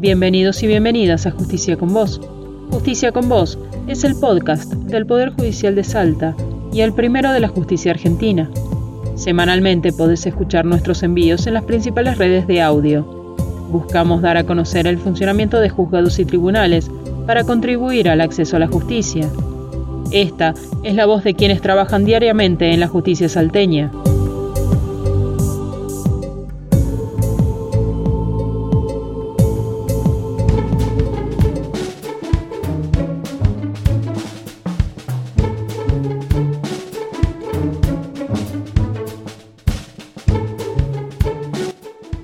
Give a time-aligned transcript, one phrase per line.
[0.00, 2.20] Bienvenidos y bienvenidas a Justicia con Vos.
[2.70, 3.58] Justicia con Vos
[3.88, 6.36] es el podcast del Poder Judicial de Salta
[6.72, 8.48] y el primero de la justicia argentina.
[9.16, 13.02] Semanalmente podés escuchar nuestros envíos en las principales redes de audio.
[13.72, 16.88] Buscamos dar a conocer el funcionamiento de juzgados y tribunales
[17.26, 19.28] para contribuir al acceso a la justicia.
[20.12, 20.54] Esta
[20.84, 23.90] es la voz de quienes trabajan diariamente en la justicia salteña.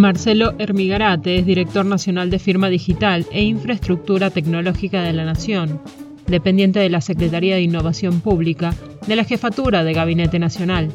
[0.00, 5.78] Marcelo Hermigarate es director nacional de Firma Digital e Infraestructura Tecnológica de la Nación,
[6.26, 8.74] dependiente de la Secretaría de Innovación Pública
[9.06, 10.90] de la Jefatura de Gabinete Nacional.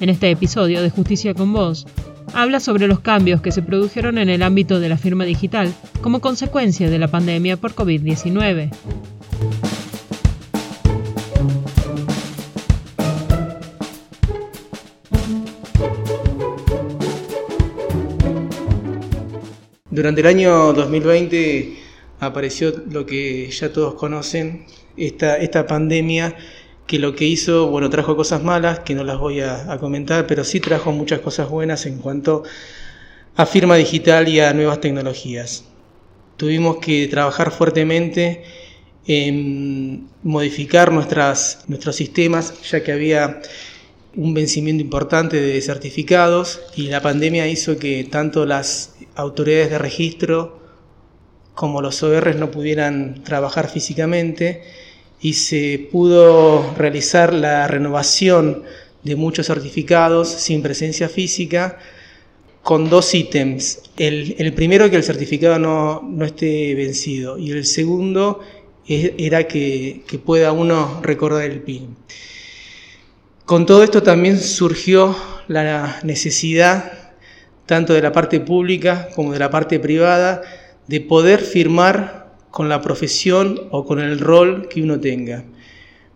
[0.00, 1.86] En este episodio de Justicia con Vos,
[2.34, 5.72] habla sobre los cambios que se produjeron en el ámbito de la firma digital
[6.02, 8.70] como consecuencia de la pandemia por COVID-19.
[19.96, 21.74] Durante el año 2020
[22.20, 26.36] apareció lo que ya todos conocen, esta, esta pandemia
[26.86, 30.44] que lo que hizo, bueno, trajo cosas malas, que no las voy a, comentar, pero
[30.44, 32.42] sí trajo muchas cosas buenas en cuanto
[33.36, 35.64] a firma digital y a nuevas tecnologías.
[36.36, 38.44] Tuvimos que trabajar fuertemente
[39.06, 43.40] en modificar nuestras, nuestros sistemas, ya que había
[44.16, 50.58] un vencimiento importante de certificados y la pandemia hizo que tanto las autoridades de registro
[51.54, 54.62] como los ORs no pudieran trabajar físicamente
[55.20, 58.62] y se pudo realizar la renovación
[59.02, 61.78] de muchos certificados sin presencia física
[62.62, 63.82] con dos ítems.
[63.96, 68.40] El, primero que el certificado no, no, esté vencido y el segundo
[68.86, 71.96] era que, que pueda uno recordar el PIN.
[73.46, 75.14] Con todo esto también surgió
[75.46, 77.14] la necesidad,
[77.64, 80.42] tanto de la parte pública como de la parte privada,
[80.88, 85.44] de poder firmar con la profesión o con el rol que uno tenga.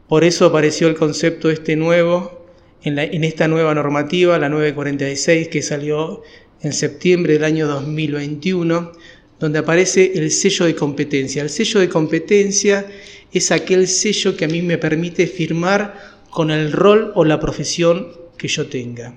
[0.09, 2.47] Por eso apareció el concepto este nuevo,
[2.83, 6.25] en, en esta nueva normativa, la 946, que salió
[6.63, 8.91] en septiembre del año 2021,
[9.39, 11.43] donde aparece el sello de competencia.
[11.43, 12.89] El sello de competencia
[13.33, 18.09] es aquel sello que a mí me permite firmar con el rol o la profesión
[18.39, 19.15] que yo tenga.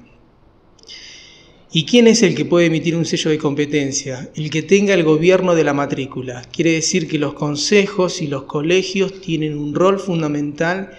[1.75, 4.29] ¿Y quién es el que puede emitir un sello de competencia?
[4.35, 6.43] El que tenga el gobierno de la matrícula.
[6.51, 10.91] Quiere decir que los consejos y los colegios tienen un rol fundamental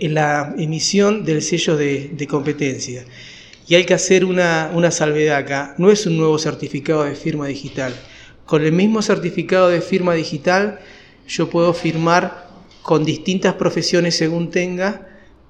[0.00, 3.04] en la emisión del sello de, competencia.
[3.68, 5.76] Y hay que hacer una, una salvedad acá.
[5.78, 7.94] No es un nuevo certificado de firma digital.
[8.44, 10.80] Con el mismo certificado de firma digital
[11.28, 12.48] yo puedo firmar
[12.82, 15.08] con distintas profesiones según tenga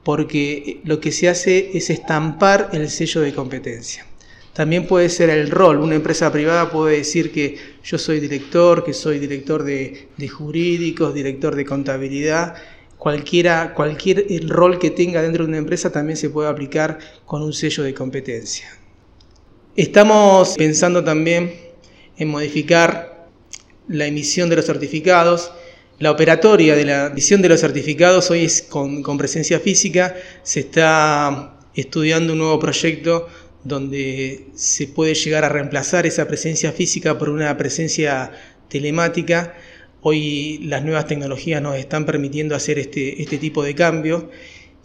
[0.09, 4.07] porque lo que se hace es estampar el sello de competencia.
[4.55, 5.81] También puede ser el rol.
[5.81, 11.55] Una empresa privada puede decir que yo soy director, que soy director de, jurídicos, director
[11.55, 12.55] de contabilidad.
[12.97, 17.53] Cualquiera, cualquier rol que tenga dentro de una empresa también se puede aplicar con un
[17.53, 18.67] sello de competencia.
[19.77, 21.53] Estamos pensando también
[22.17, 23.29] en modificar
[23.89, 25.53] la emisión de los certificados
[25.99, 30.15] la operatoria de la emisión de los certificados hoy es con, presencia física.
[30.45, 33.29] Se está estudiando un nuevo proyecto
[33.65, 38.31] donde se puede llegar a reemplazar esa presencia física por una presencia
[38.69, 39.55] telemática.
[40.01, 44.31] Hoy las nuevas tecnologías nos están permitiendo hacer este, este tipo de cambio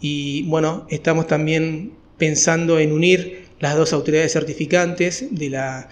[0.00, 5.88] y bueno, estamos también pensando en unir las dos autoridades certificantes de la,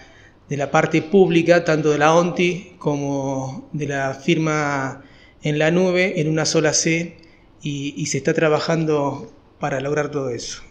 [0.49, 5.05] de la parte pública, tanto de la ONTI como de la firma
[5.43, 7.17] en la nube, en una sola C,
[7.63, 9.31] y, se está trabajando
[9.61, 10.63] para lograr todo eso.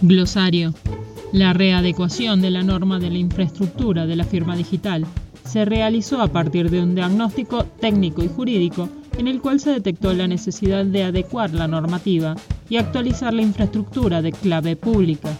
[0.00, 0.72] Glosario.
[1.32, 5.04] La readecuación de la norma de la infraestructura de la firma digital
[5.44, 8.88] se realizó a partir de un diagnóstico técnico y jurídico
[9.18, 12.36] en el cual se detectó la necesidad de adecuar la normativa
[12.68, 15.30] y actualizar la infraestructura de clave pública.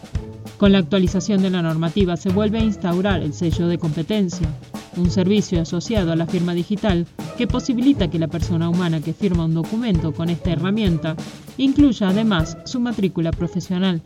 [0.58, 4.49] Con la actualización de la normativa se vuelve a instaurar el sello de competencia,
[4.96, 7.06] un servicio asociado a la firma digital
[7.37, 11.14] que posibilita que la persona humana que firma un documento con esta herramienta
[11.58, 14.02] incluya además su matrícula profesional.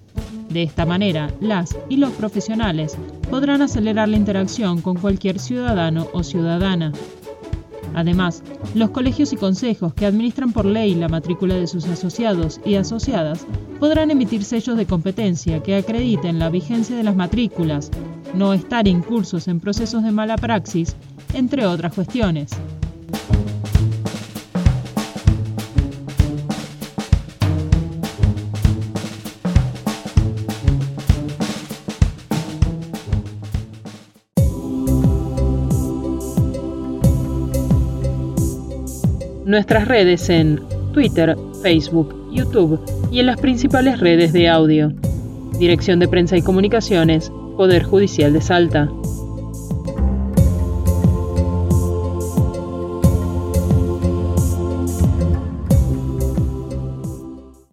[0.49, 2.97] De esta manera, las y los profesionales
[3.31, 6.93] podrán acelerar la interacción con cualquier ciudadano o ciudadana.
[7.95, 8.43] Además,
[8.75, 13.47] los colegios y consejos que administran por ley la matrícula de sus asociados y asociadas
[13.79, 17.91] podrán emitir sellos de competencia que acrediten la vigencia de las matrículas,
[18.35, 20.97] no estar incursos en procesos de mala praxis,
[21.35, 22.51] entre otras cuestiones.
[39.51, 40.61] Nuestras redes en
[40.93, 42.81] Twitter, Facebook, YouTube
[43.11, 44.93] y en las principales redes de audio.
[45.59, 48.89] Dirección de Prensa y Comunicaciones, Poder Judicial de Salta.